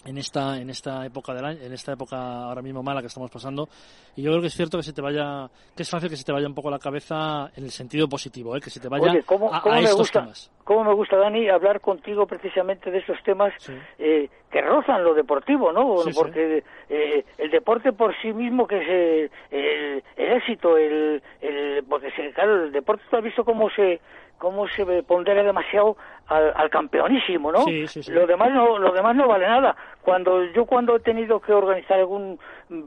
en 0.05 0.17
esta 0.17 0.57
en 0.59 0.69
esta 0.69 1.05
época 1.05 1.33
del 1.33 1.45
año, 1.45 1.59
en 1.61 1.73
esta 1.73 1.93
época 1.93 2.17
ahora 2.17 2.61
mismo 2.61 2.83
mala 2.83 3.01
que 3.01 3.07
estamos 3.07 3.31
pasando 3.31 3.67
y 4.15 4.21
yo 4.21 4.31
creo 4.31 4.41
que 4.41 4.47
es 4.47 4.53
cierto 4.53 4.77
que 4.77 4.83
se 4.83 4.93
te 4.93 5.01
vaya 5.01 5.49
que 5.75 5.83
es 5.83 5.89
fácil 5.89 6.09
que 6.09 6.17
se 6.17 6.23
te 6.25 6.31
vaya 6.33 6.47
un 6.47 6.53
poco 6.55 6.69
la 6.69 6.79
cabeza 6.79 7.49
en 7.55 7.63
el 7.63 7.71
sentido 7.71 8.07
positivo, 8.07 8.55
¿eh? 8.55 8.59
que 8.61 8.69
se 8.69 8.79
te 8.79 8.89
vaya 8.89 9.11
Oye, 9.11 9.23
¿cómo, 9.23 9.53
a, 9.53 9.61
cómo 9.61 9.75
a 9.75 9.79
estos 9.79 9.97
gusta, 9.97 10.21
temas. 10.21 10.51
cómo 10.63 10.83
me 10.83 10.93
gusta, 10.93 11.17
Dani, 11.17 11.47
hablar 11.49 11.79
contigo 11.79 12.27
precisamente 12.27 12.91
de 12.91 12.97
estos 12.99 13.17
temas 13.23 13.53
Sí. 13.59 13.73
eh, 13.99 14.29
que 14.51 14.61
rozan 14.61 15.03
lo 15.03 15.13
deportivo, 15.15 15.71
¿no? 15.71 15.97
Sí, 15.99 16.11
sí. 16.11 16.19
Porque 16.19 16.63
eh, 16.89 17.25
el 17.39 17.49
deporte 17.49 17.91
por 17.91 18.13
sí 18.21 18.31
mismo, 18.33 18.67
que 18.67 18.77
es 18.77 18.87
eh, 18.87 19.29
el, 19.49 20.03
el 20.15 20.33
éxito, 20.33 20.77
el, 20.77 21.23
el, 21.41 21.83
porque 21.89 22.11
se, 22.11 22.31
claro, 22.33 22.65
el 22.65 22.71
deporte 22.71 23.03
tú 23.09 23.17
has 23.17 23.23
visto 23.23 23.43
cómo 23.43 23.69
se 23.71 23.99
cómo 24.43 24.67
se 24.67 24.85
pondera 25.03 25.41
demasiado 25.41 25.95
al, 26.27 26.51
al 26.53 26.69
campeonísimo, 26.69 27.49
¿no? 27.49 27.61
Sí, 27.61 27.87
sí, 27.87 28.03
sí. 28.03 28.11
Lo 28.11 28.27
demás 28.27 28.51
no, 28.51 28.77
lo 28.77 28.91
demás 28.91 29.15
no 29.15 29.25
vale 29.25 29.47
nada. 29.47 29.73
Cuando 30.01 30.43
yo 30.51 30.65
cuando 30.65 30.97
he 30.97 30.99
tenido 30.99 31.39
que 31.39 31.53
organizar 31.53 31.97
algún 31.97 32.37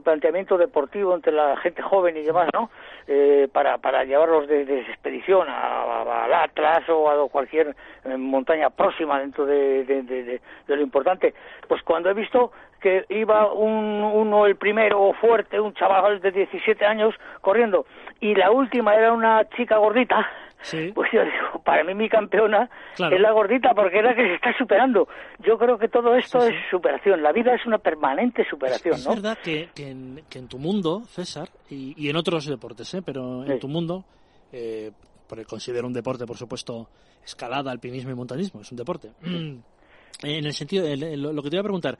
planteamiento 0.03 0.55
deportivo 0.55 1.15
entre 1.15 1.31
la 1.33 1.57
gente 1.57 1.81
joven 1.81 2.15
y 2.15 2.21
demás, 2.21 2.47
¿no? 2.53 2.69
Eh, 3.07 3.47
para, 3.51 3.79
para 3.79 4.03
llevarlos 4.03 4.47
de, 4.47 4.65
de 4.65 4.81
expedición 4.81 5.47
a, 5.49 6.25
al 6.25 6.33
Atlas 6.33 6.87
o 6.89 7.09
a 7.09 7.27
cualquier 7.29 7.75
eh, 8.05 8.17
montaña 8.17 8.69
próxima 8.69 9.19
dentro 9.19 9.47
de, 9.47 9.83
de- 9.83 10.03
de- 10.03 10.23
de- 10.23 10.41
de 10.67 10.75
lo 10.75 10.81
importante, 10.83 11.33
pues 11.67 11.81
cuando 11.81 12.11
he 12.11 12.13
visto 12.13 12.51
que 12.79 13.05
iba 13.09 13.51
un, 13.51 14.03
uno 14.03 14.45
el 14.45 14.55
primero 14.57 15.11
fuerte, 15.13 15.59
un 15.59 15.73
chaval 15.73 16.21
de 16.21 16.31
17 16.31 16.85
años 16.85 17.15
corriendo 17.41 17.87
y 18.19 18.35
la 18.35 18.51
última 18.51 18.93
era 18.93 19.11
una 19.11 19.49
chica 19.49 19.77
gordita, 19.77 20.27
Sí. 20.61 20.91
pues 20.95 21.09
yo 21.13 21.21
digo, 21.23 21.61
para 21.63 21.83
mí 21.83 21.93
mi 21.93 22.09
campeona 22.09 22.69
Claro. 22.95 23.15
es 23.15 23.21
la 23.21 23.31
gordita 23.31 23.73
porque 23.73 23.99
es 23.99 24.03
la 24.03 24.15
que 24.15 24.23
se 24.27 24.33
está 24.35 24.57
superando. 24.57 25.07
Yo 25.39 25.57
creo 25.57 25.77
que 25.77 25.87
todo 25.87 26.15
esto 26.15 26.41
Sí, 26.41 26.47
sí. 26.49 26.53
es 26.55 26.69
superación. 26.71 27.21
La 27.23 27.31
vida 27.31 27.53
es 27.55 27.65
una 27.65 27.77
permanente 27.77 28.45
superación, 28.49 28.95
Es 28.95 29.05
¿no? 29.07 29.15
verdad 29.15 29.37
que, 29.43 29.69
que, 29.75 29.89
en, 29.91 30.23
que 30.29 30.39
en 30.39 30.47
tu 30.47 30.57
mundo, 30.59 31.03
César, 31.05 31.49
y, 31.69 31.93
y 31.97 32.09
en 32.09 32.15
otros 32.15 32.45
deportes, 32.45 32.93
¿eh? 32.93 33.01
pero 33.05 33.45
en 33.45 33.59
tu 33.59 33.67
mundo, 33.67 34.03
eh, 34.51 34.91
porque 35.27 35.45
considero 35.45 35.87
un 35.87 35.93
deporte, 35.93 36.25
por 36.25 36.37
supuesto, 36.37 36.89
escalada, 37.23 37.71
alpinismo 37.71 38.11
y 38.11 38.15
montañismo, 38.15 38.61
es 38.61 38.71
un 38.71 38.77
deporte. 38.77 39.11
en 39.23 40.45
el 40.45 40.53
sentido, 40.53 40.85
en 40.87 41.21
lo, 41.21 41.33
lo 41.33 41.43
que 41.43 41.49
te 41.49 41.57
voy 41.57 41.61
a 41.61 41.63
preguntar, 41.63 41.97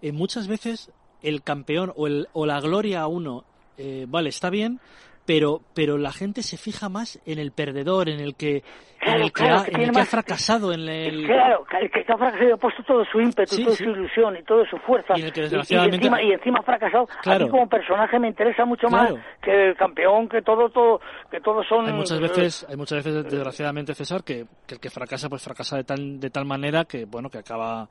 eh, 0.00 0.12
muchas 0.12 0.48
veces 0.48 0.90
el 1.22 1.42
campeón 1.42 1.92
o, 1.96 2.06
el, 2.06 2.28
o 2.32 2.46
la 2.46 2.60
gloria 2.60 3.00
a 3.02 3.06
uno 3.08 3.44
eh, 3.76 4.06
vale, 4.08 4.28
está 4.28 4.50
bien, 4.50 4.80
pero 5.28 5.60
pero 5.74 5.98
la 5.98 6.10
gente 6.10 6.42
se 6.42 6.56
fija 6.56 6.88
más 6.88 7.20
en 7.26 7.38
el 7.38 7.52
perdedor, 7.52 8.08
en 8.08 8.18
el 8.18 8.34
que, 8.34 8.62
en 9.02 9.20
el 9.20 9.30
que, 9.30 9.44
ha, 9.44 9.62
en 9.68 9.82
el 9.82 9.90
que 9.92 10.00
ha 10.00 10.04
fracasado, 10.06 10.72
en 10.72 10.88
el... 10.88 11.26
Claro, 11.26 11.66
el 11.82 11.90
que 11.90 12.00
ha 12.00 12.16
fracasado 12.16 12.54
ha 12.54 12.56
puesto 12.56 12.82
todo 12.84 13.04
su 13.04 13.20
ímpetu, 13.20 13.54
Sí, 13.56 13.62
toda 13.62 13.76
sí. 13.76 13.84
su 13.84 13.90
ilusión 13.90 14.36
y 14.38 14.42
toda 14.44 14.64
su 14.70 14.78
fuerza. 14.78 15.12
Y 15.16 15.20
en 15.20 15.26
el 15.26 15.32
que 15.34 15.40
y, 15.40 15.42
desgraciadamente- 15.42 15.96
encima, 16.06 16.22
y 16.22 16.32
encima 16.32 16.60
ha 16.60 16.62
fracasado. 16.62 17.06
Claro. 17.22 17.44
A 17.44 17.46
mí 17.46 17.50
como 17.50 17.68
personaje 17.68 18.18
me 18.18 18.28
interesa 18.28 18.64
mucho 18.64 18.88
más 18.88 19.12
que 19.42 19.68
el 19.68 19.76
campeón, 19.76 20.30
que 20.30 20.40
todo, 20.40 20.70
todo, 20.70 21.00
que 21.30 21.40
todos 21.42 21.66
son... 21.68 21.86
Hay 21.86 21.92
muchas 21.92 22.20
veces, 22.20 22.66
hay 22.66 22.76
muchas 22.76 23.04
veces 23.04 23.24
desgraciadamente 23.30 23.94
César 23.94 24.24
que, 24.24 24.46
que 24.66 24.76
el 24.76 24.80
que 24.80 24.88
fracasa 24.88 25.28
pues 25.28 25.42
fracasa 25.42 25.76
de 25.76 25.84
tal 25.84 26.18
de 26.18 26.30
tal 26.30 26.46
manera 26.46 26.86
que 26.86 27.04
bueno 27.04 27.28
que 27.28 27.36
acaba 27.38 27.86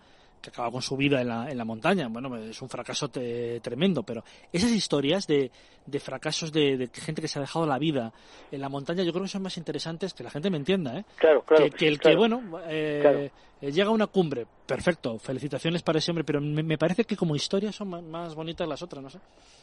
que 0.47 0.51
acaba 0.51 0.71
con 0.71 0.81
su 0.81 0.95
vida 0.95 1.21
en 1.21 1.27
la, 1.27 1.51
en 1.51 1.57
la 1.57 1.65
montaña. 1.65 2.07
Bueno, 2.07 2.35
es 2.37 2.61
un 2.61 2.69
fracaso 2.69 3.09
te- 3.09 3.59
tremendo, 3.59 4.03
pero 4.03 4.23
esas 4.53 4.71
historias 4.71 5.27
de, 5.27 5.51
de 5.85 5.99
fracasos 5.99 6.51
de, 6.53 6.77
de 6.77 6.87
gente 6.87 7.21
que 7.21 7.27
se 7.27 7.37
ha 7.39 7.41
dejado 7.41 7.65
la 7.65 7.77
vida 7.77 8.13
en 8.51 8.61
la 8.61 8.69
montaña, 8.69 9.03
yo 9.03 9.11
creo 9.11 9.23
que 9.23 9.29
son 9.29 9.41
más 9.43 9.57
interesantes 9.57 10.13
que 10.13 10.23
la 10.23 10.29
gente 10.29 10.49
me 10.49 10.57
entienda, 10.57 10.97
¿eh? 10.99 11.05
Claro, 11.17 11.41
claro. 11.43 11.65
que, 11.65 11.71
que 11.71 11.87
el 11.87 11.99
claro. 11.99 12.13
que, 12.15 12.17
bueno, 12.17 12.59
eh, 12.67 12.99
Claro. 13.01 13.29
Eh, 13.61 13.71
llega 13.71 13.89
a 13.89 13.91
una 13.93 14.07
cumbre, 14.07 14.45
perfecto, 14.67 15.17
felicitaciones 15.19 15.81
para 15.83 15.97
ese 15.99 16.11
hombre, 16.11 16.23
pero 16.23 16.39
me, 16.41 16.61
me 16.63 16.77
parece 16.77 17.03
que 17.05 17.15
como 17.15 17.35
historia 17.35 17.71
son 17.71 18.09
más, 18.11 18.35
bonitas 18.35 18.67
las 18.67 18.81
otras, 18.83 19.01
no 19.03 19.09
sé. 19.09 19.19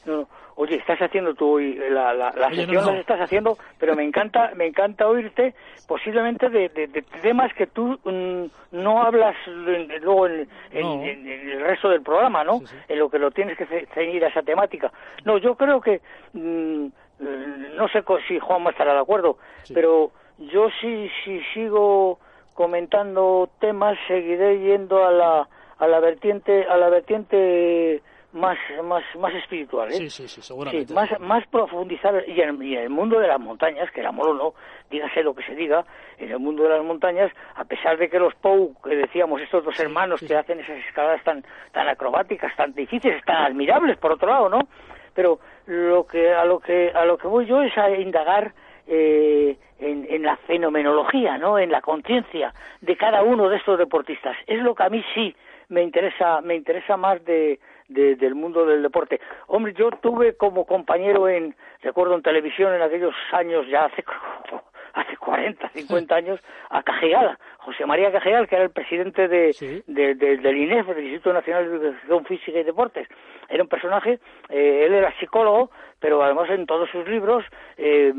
No, 0.06 0.16
no. 0.18 0.28
Oye, 0.56 0.76
estás 0.76 0.98
haciendo 1.00 1.34
tú 1.34 1.54
hoy 1.56 1.74
la, 1.90 2.12
la, 2.14 2.30
la 2.36 2.46
Oye, 2.48 2.56
sección 2.58 2.74
no, 2.76 2.86
no. 2.86 2.90
las 2.92 3.00
estás 3.00 3.20
haciendo, 3.20 3.56
pero 3.78 3.94
me 3.96 4.04
encanta, 4.04 4.52
me 4.54 4.66
encanta 4.66 5.06
oírte 5.08 5.54
posiblemente 5.88 6.48
de, 6.48 6.68
de- 6.68 6.86
de 6.86 7.02
temas 7.22 7.52
que 7.54 7.66
tú 7.66 7.98
mm, 8.04 8.44
no 8.76 9.02
hablas 9.02 9.34
luego 9.46 10.26
en, 10.28 10.48
en- 10.72 10.82
No. 10.82 11.02
en- 11.02 11.26
en 11.28 11.50
el 11.50 11.60
resto 11.60 11.88
del 11.88 12.02
programa, 12.02 12.44
¿no? 12.44 12.58
Sí, 12.60 12.66
sí. 12.66 12.76
En 12.88 12.98
lo 13.00 13.08
que 13.10 13.18
lo 13.18 13.30
tienes 13.32 13.56
que 13.58 13.66
ce- 13.66 13.86
ceñir 13.94 14.24
a 14.24 14.28
esa 14.28 14.42
temática. 14.42 14.92
No, 15.24 15.38
yo 15.38 15.56
creo 15.56 15.80
que 15.80 16.00
mm, 16.32 16.86
eh, 17.20 17.72
no 17.76 17.88
sé 17.88 18.02
si 18.28 18.38
Juanma 18.38 18.70
estará 18.70 18.92
de 18.94 19.00
acuerdo, 19.00 19.38
Sí. 19.64 19.74
pero 19.74 20.12
yo 20.38 20.68
sí, 20.80 21.08
sí 21.24 21.40
sigo 21.52 22.18
comentando 22.54 23.48
temas, 23.60 23.98
seguiré 24.08 24.60
yendo 24.60 25.04
a 25.04 25.12
la 25.12 25.48
a 25.78 25.86
la 25.86 26.00
vertiente 26.00 26.64
a 26.64 26.76
la 26.76 26.88
vertiente 26.88 28.02
más 28.32 28.56
más 28.82 29.02
más 29.18 29.34
espiritual, 29.34 29.88
¿eh? 29.90 29.94
Sí, 29.94 30.10
sí, 30.10 30.28
sí, 30.28 30.42
seguramente. 30.42 30.88
Sí, 30.88 30.94
más, 30.94 31.20
más 31.20 31.46
profundizar 31.48 32.24
y 32.26 32.40
en, 32.40 32.62
y 32.62 32.74
en 32.74 32.82
el 32.82 32.90
mundo 32.90 33.20
de 33.20 33.28
las 33.28 33.38
montañas, 33.38 33.90
que 33.92 34.00
el 34.00 34.06
amor 34.06 34.28
o 34.30 34.34
no, 34.34 34.54
dígase 34.90 35.22
lo 35.22 35.34
que 35.34 35.44
se 35.44 35.54
diga, 35.54 35.84
en 36.18 36.30
el 36.30 36.38
mundo 36.38 36.64
de 36.64 36.70
las 36.70 36.84
montañas, 36.84 37.32
a 37.54 37.64
pesar 37.64 37.96
de 37.96 38.08
que 38.08 38.18
los 38.18 38.34
Pou, 38.34 38.74
que 38.82 38.96
decíamos, 38.96 39.40
estos 39.40 39.64
dos 39.64 39.78
hermanos 39.78 40.20
sí, 40.20 40.26
que 40.26 40.36
hacen 40.36 40.60
esas 40.60 40.78
escaladas 40.78 41.22
tan, 41.22 41.44
tan 41.72 41.88
acrobáticas, 41.88 42.54
tan 42.56 42.72
difíciles, 42.74 43.24
tan 43.24 43.36
admirables, 43.36 43.98
por 43.98 44.12
otro 44.12 44.28
lado, 44.28 44.48
¿no? 44.48 44.68
Pero 45.14 45.38
lo 45.66 46.06
que, 46.06 46.32
a 46.32 46.44
lo 46.44 46.58
que, 46.58 46.90
a 46.90 47.04
lo 47.04 47.16
que 47.18 47.28
voy 47.28 47.46
yo 47.46 47.62
es 47.62 47.76
a 47.78 47.90
indagar 47.90 48.52
eh, 48.86 49.56
en, 49.78 50.06
en 50.08 50.22
la 50.22 50.36
fenomenología, 50.36 51.38
¿no? 51.38 51.58
En 51.58 51.70
la 51.70 51.80
conciencia 51.80 52.52
de 52.80 52.96
cada 52.96 53.22
uno 53.22 53.48
de 53.48 53.56
estos 53.56 53.78
deportistas. 53.78 54.36
Es 54.46 54.60
lo 54.60 54.74
que 54.74 54.82
a 54.82 54.88
mí 54.88 55.04
sí 55.14 55.34
me 55.68 55.82
interesa, 55.82 56.40
me 56.42 56.54
interesa 56.54 56.96
más 56.96 57.24
de, 57.24 57.58
de- 57.88 58.16
del 58.16 58.34
mundo 58.34 58.64
del 58.66 58.82
deporte. 58.82 59.20
Hombre, 59.46 59.72
yo 59.74 59.90
tuve 59.90 60.36
como 60.36 60.66
compañero 60.66 61.28
en, 61.28 61.54
recuerdo 61.82 62.14
en 62.14 62.22
televisión 62.22 62.74
en 62.74 62.82
aquellos 62.82 63.14
años, 63.32 63.66
ya 63.68 63.86
hace, 63.86 64.04
hace 64.94 65.16
40, 65.16 65.68
50 65.70 66.14
años, 66.14 66.40
a 66.70 66.82
Cajigal, 66.82 67.36
José 67.58 67.86
María 67.86 68.12
Cajigal, 68.12 68.46
que 68.46 68.54
era 68.56 68.64
el 68.64 68.70
presidente 68.70 69.26
de, 69.26 69.52
Sí. 69.54 69.82
de- 69.86 70.14
de- 70.14 70.36
del 70.36 70.56
INEF, 70.56 70.86
del 70.88 71.04
Instituto 71.04 71.32
Nacional 71.32 71.68
de 71.70 71.76
Educación 71.88 72.24
Física 72.26 72.58
y 72.60 72.64
Deportes. 72.64 73.08
Era 73.48 73.62
un 73.62 73.68
personaje, 73.68 74.18
eh, 74.50 74.84
él 74.86 74.94
era 74.94 75.12
psicólogo, 75.18 75.70
pero 76.00 76.22
además 76.22 76.48
en 76.50 76.66
todos 76.66 76.88
sus 76.90 77.06
libros 77.08 77.44
eh, 77.76 78.12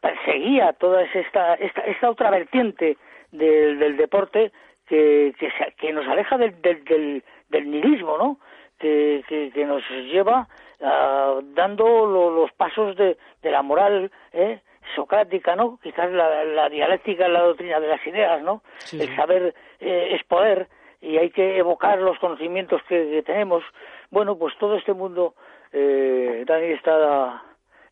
perseguía 0.00 0.72
toda 0.74 1.02
esta, 1.02 1.54
esta, 1.54 1.80
esta 1.82 2.10
otra 2.10 2.30
vertiente 2.30 2.96
del, 3.32 3.78
del 3.78 3.96
deporte 3.96 4.52
que, 4.86 5.34
que, 5.38 5.50
se- 5.52 5.72
que 5.78 5.92
nos 5.92 6.06
aleja 6.06 6.36
del, 6.38 6.60
del, 6.62 6.84
del, 6.84 7.24
del 7.48 7.70
nihilismo, 7.70 8.18
¿no? 8.18 8.38
Que, 8.78 9.22
que, 9.28 9.50
que 9.52 9.64
nos 9.64 9.82
lleva 9.90 10.48
ah, 10.82 11.38
dando 11.54 11.84
lo- 12.06 12.30
los 12.30 12.52
pasos 12.52 12.96
de, 12.96 13.16
de 13.42 13.50
la 13.50 13.62
moral 13.62 14.10
¿eh? 14.32 14.60
socrática, 14.94 15.56
¿no? 15.56 15.78
Quizás 15.82 16.10
la, 16.12 16.44
la 16.44 16.68
dialéctica 16.68 17.26
es 17.26 17.32
la 17.32 17.40
doctrina 17.42 17.80
de 17.80 17.88
las 17.88 18.06
ideas, 18.06 18.42
¿no? 18.42 18.62
Sí, 18.90 19.00
El 19.00 19.16
saber 19.16 19.54
eh, 19.80 20.08
es 20.12 20.22
poder 20.24 20.68
y 21.00 21.16
hay 21.18 21.30
que 21.30 21.56
evocar 21.58 21.98
los 21.98 22.18
conocimientos 22.18 22.82
que, 22.84 23.08
que 23.10 23.22
tenemos. 23.22 23.62
Bueno, 24.10 24.36
pues 24.36 24.56
todo 24.58 24.76
este 24.76 24.92
mundo, 24.92 25.34
eh, 25.74 26.44
Dani, 26.46 26.66
está, 26.72 27.42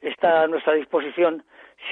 está 0.01 0.43
a 0.43 0.47
nuestra 0.47 0.75
disposición 0.75 1.43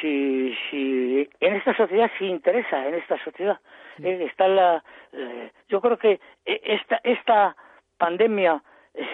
si, 0.00 0.54
si 0.70 1.28
en 1.40 1.54
esta 1.54 1.74
sociedad 1.76 2.10
si 2.18 2.26
interesa 2.26 2.86
en 2.88 2.94
esta 2.94 3.22
sociedad 3.24 3.58
Eh, 4.02 4.24
está 4.30 4.48
la 4.48 4.82
eh, 5.12 5.50
yo 5.68 5.80
creo 5.80 5.98
que 5.98 6.12
eh, 6.46 6.60
esta 6.76 7.00
esta 7.04 7.54
pandemia 7.98 8.62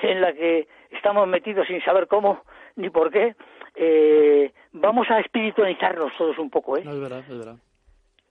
en 0.02 0.20
la 0.20 0.32
que 0.32 0.68
estamos 0.90 1.26
metidos 1.26 1.66
sin 1.66 1.80
saber 1.82 2.06
cómo 2.06 2.42
ni 2.76 2.88
por 2.90 3.10
qué 3.10 3.34
eh, 3.74 4.52
vamos 4.72 5.10
a 5.10 5.18
espiritualizarnos 5.20 6.12
todos 6.18 6.38
un 6.38 6.50
poco 6.50 6.76
¿eh? 6.76 6.82
No, 6.84 6.92
es 6.92 7.00
verdad, 7.00 7.24
es 7.28 7.38
verdad. 7.38 7.56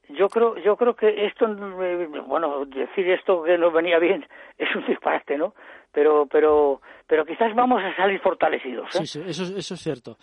yo 0.10 0.30
creo 0.30 0.56
yo 0.68 0.78
creo 0.78 0.94
que 0.96 1.26
esto 1.26 1.46
eh, 1.82 2.08
bueno 2.34 2.66
decir 2.66 3.10
esto 3.10 3.44
que 3.44 3.58
nos 3.58 3.74
venía 3.74 4.00
bien 4.00 4.26
es 4.58 4.74
un 4.76 4.86
disparate 4.86 5.38
no 5.38 5.54
pero 5.96 6.28
pero 6.30 6.82
pero 7.08 7.26
quizás 7.26 7.56
vamos 7.56 7.82
a 7.82 7.96
salir 7.96 8.20
fortalecidos 8.20 8.88
¿eh? 8.96 9.00
Sí, 9.00 9.08
sí, 9.08 9.22
eso, 9.26 9.44
es- 9.44 9.52
eso 9.52 9.74
es 9.76 9.80
cierto. 9.82 10.18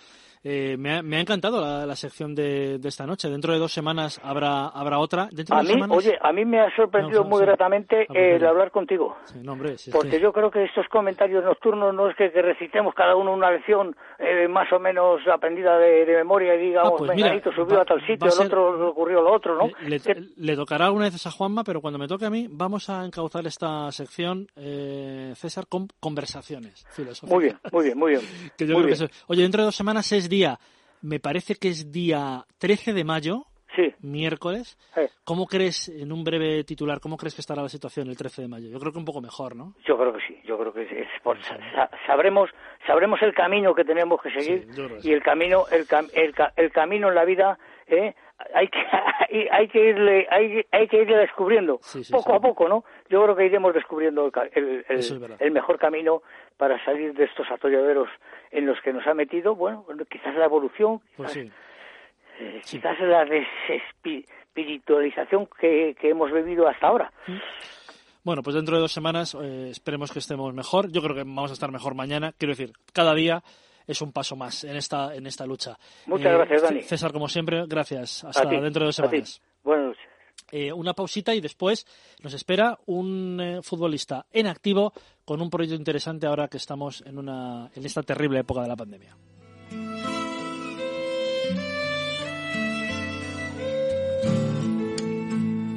Eh, 0.44 0.76
me, 0.76 0.96
ha, 0.96 1.02
me 1.04 1.18
ha 1.18 1.20
encantado 1.20 1.60
la, 1.60 1.86
la 1.86 1.94
sección 1.94 2.34
de, 2.34 2.78
de 2.80 2.88
esta 2.88 3.06
noche. 3.06 3.28
Dentro 3.30 3.52
de 3.52 3.60
dos 3.60 3.72
semanas 3.72 4.20
habrá 4.24 4.66
habrá 4.66 4.98
otra. 4.98 5.28
Dentro 5.30 5.54
a 5.54 5.58
de 5.62 5.68
mí 5.68 5.74
semanas... 5.74 5.96
oye 5.96 6.18
a 6.20 6.32
mí 6.32 6.44
me 6.44 6.58
ha 6.58 6.74
sorprendido 6.74 7.22
No, 7.22 7.28
muy 7.28 7.38
sí. 7.38 7.44
gratamente 7.46 8.08
el 8.12 8.44
hablar 8.44 8.72
contigo 8.72 9.16
Sí, 9.26 9.38
no, 9.40 9.52
hombre, 9.52 9.78
sí, 9.78 9.92
porque 9.92 10.10
que- 10.10 10.20
yo 10.20 10.32
creo 10.32 10.50
que 10.50 10.64
estos 10.64 10.88
comentarios 10.88 11.44
nocturnos 11.44 11.94
no 11.94 12.10
es 12.10 12.16
que, 12.16 12.32
que 12.32 12.42
recitemos 12.42 12.92
cada 12.92 13.14
uno 13.14 13.32
una 13.32 13.52
lección 13.52 13.94
eh, 14.18 14.48
más 14.48 14.66
o 14.72 14.80
menos 14.80 15.20
aprendida 15.32 15.78
de, 15.78 16.04
de 16.06 16.16
memoria 16.16 16.56
y 16.56 16.58
digamos, 16.66 16.94
Ah, 16.94 17.04
pues 17.06 17.14
mira, 17.14 17.40
subió 17.54 17.76
va- 17.76 17.82
a 17.82 17.84
tal 17.84 18.00
sitio, 18.00 18.24
a 18.24 18.26
el 18.26 18.32
ser- 18.32 18.46
otro 18.46 18.76
le 18.78 18.84
ocurrió 18.86 19.22
lo 19.22 19.32
otro, 19.32 19.56
¿no? 19.56 19.70
Le, 19.86 20.00
Que- 20.00 20.24
le 20.36 20.56
tocará 20.56 20.90
una 20.90 21.04
vez 21.04 21.24
a 21.24 21.30
Juanma, 21.30 21.62
pero 21.62 21.80
cuando 21.80 22.00
me 22.00 22.08
toque 22.08 22.26
a 22.26 22.30
mí, 22.30 22.48
vamos 22.50 22.90
a 22.90 23.04
encauzar 23.04 23.46
esta 23.46 23.92
sección, 23.92 24.48
eh, 24.56 25.34
César, 25.36 25.61
con 25.68 25.88
conversaciones 26.00 26.86
filosóficas. 26.90 27.30
Muy 27.34 27.44
bien, 27.44 27.58
muy 27.72 27.84
bien, 27.84 27.98
muy 27.98 28.10
bien. 28.12 28.22
Que 28.56 28.66
yo 28.66 28.74
muy 28.74 28.84
creo 28.84 28.94
que 28.96 29.00
bien. 29.00 29.10
eso- 29.10 29.24
Oye, 29.28 29.42
dentro 29.42 29.62
de 29.62 29.66
dos 29.66 29.76
semanas 29.76 30.10
es 30.12 30.28
día, 30.28 30.58
me 31.02 31.18
parece 31.20 31.56
que 31.56 31.68
es 31.68 31.90
día 31.90 32.44
13 32.58 32.92
de 32.92 33.04
mayo, 33.04 33.44
Sí, 33.74 33.90
miércoles. 34.00 34.76
eh, 34.96 35.08
¿Cómo 35.24 35.46
crees, 35.46 35.88
en 35.88 36.12
un 36.12 36.22
breve 36.24 36.62
titular, 36.62 37.00
cómo 37.00 37.16
crees 37.16 37.34
que 37.34 37.40
estará 37.40 37.62
la 37.62 37.70
situación 37.70 38.06
el 38.08 38.18
13 38.18 38.42
de 38.42 38.48
mayo? 38.48 38.68
Yo 38.68 38.78
creo 38.78 38.92
que 38.92 38.98
un 38.98 39.06
poco 39.06 39.22
mejor, 39.22 39.56
¿no? 39.56 39.74
yo 39.88 39.96
creo 39.96 40.12
que 40.12 40.18
sí, 40.28 40.36
yo 40.46 40.58
creo 40.58 40.74
que 40.74 40.86
sí. 40.88 40.94
es 40.94 41.08
por- 41.22 41.42
sa- 41.42 41.88
sabremos, 42.06 42.50
sabremos 42.86 43.18
el 43.22 43.32
camino 43.32 43.74
que 43.74 43.84
tenemos 43.84 44.20
que 44.20 44.30
seguir 44.30 44.66
Sí, 44.70 44.76
que 44.76 44.96
y 44.98 45.00
sí. 45.02 45.12
el 45.12 45.22
camino, 45.22 45.64
el, 45.72 45.86
cam- 45.88 46.10
el, 46.12 46.34
ca- 46.34 46.52
el 46.56 46.70
camino 46.70 47.08
en 47.08 47.14
la 47.14 47.24
vida, 47.24 47.58
¿eh? 47.86 48.14
Hay 48.54 48.68
que 48.68 48.78
hay, 49.30 49.48
hay 49.50 49.68
que 49.68 49.88
irle 49.90 50.26
hay, 50.30 50.64
hay 50.70 50.86
que 50.88 51.02
irle 51.02 51.16
descubriendo 51.16 51.78
Sí, 51.82 52.04
sí, 52.04 52.12
poco 52.12 52.30
sí. 52.30 52.36
a 52.36 52.40
poco 52.40 52.68
no 52.68 52.84
yo 53.08 53.22
creo 53.22 53.34
que 53.36 53.46
iremos 53.46 53.72
descubriendo 53.74 54.30
el, 54.54 54.84
el, 54.88 54.98
es 54.98 55.10
el 55.38 55.50
mejor 55.50 55.78
camino 55.78 56.22
para 56.56 56.82
salir 56.84 57.12
de 57.14 57.24
estos 57.24 57.50
atolladeros 57.50 58.08
en 58.50 58.66
los 58.66 58.78
que 58.82 58.92
nos 58.92 59.06
ha 59.06 59.14
metido. 59.14 59.54
Bueno 59.54 59.86
quizás 60.10 60.34
la 60.34 60.44
evolución 60.44 61.00
Pues 61.16 61.32
quizás, 61.32 61.52
eh, 62.40 62.60
quizás 62.64 63.00
la 63.00 63.24
desespiritualización 63.24 65.48
que, 65.58 65.96
que 66.00 66.10
hemos 66.10 66.30
vivido 66.32 66.68
hasta 66.68 66.88
ahora. 66.88 67.10
Bueno, 68.24 68.42
pues 68.42 68.54
dentro 68.54 68.76
de 68.76 68.82
dos 68.82 68.92
semanas 68.92 69.34
eh, 69.34 69.68
esperemos 69.70 70.12
que 70.12 70.20
estemos 70.20 70.54
mejor. 70.54 70.92
Yo 70.92 71.02
creo 71.02 71.16
que 71.16 71.24
vamos 71.24 71.50
a 71.50 71.54
estar 71.54 71.72
mejor 71.72 71.96
mañana. 71.96 72.32
Quiero 72.38 72.52
decir, 72.52 72.70
cada 72.92 73.14
día 73.14 73.42
es 73.86 74.00
un 74.02 74.12
paso 74.12 74.36
más 74.36 74.64
en 74.64 74.76
esta 74.76 75.14
en 75.14 75.26
esta 75.26 75.46
lucha. 75.46 75.78
Muchas 76.06 76.32
gracias, 76.32 76.62
Dani. 76.62 76.82
César, 76.82 77.12
como 77.12 77.28
siempre, 77.28 77.64
gracias. 77.66 78.24
Hasta 78.24 78.44
dentro 78.44 78.80
de 78.80 78.86
dos 78.86 78.96
semanas. 78.96 79.40
buenas 79.62 79.86
noches 79.86 80.02
Eh, 80.50 80.72
una 80.72 80.92
pausita 80.92 81.34
y 81.34 81.40
después 81.40 81.86
nos 82.22 82.34
espera 82.34 82.78
un 82.86 83.40
eh, 83.40 83.62
futbolista 83.62 84.26
en 84.32 84.46
activo 84.46 84.92
con 85.24 85.40
un 85.40 85.48
proyecto 85.48 85.76
interesante 85.76 86.26
ahora 86.26 86.48
que 86.48 86.58
estamos 86.58 87.02
en 87.06 87.18
una 87.18 87.70
en 87.74 87.84
esta 87.84 88.02
terrible 88.02 88.40
época 88.40 88.62
de 88.62 88.68
la 88.68 88.76
pandemia. 88.76 89.16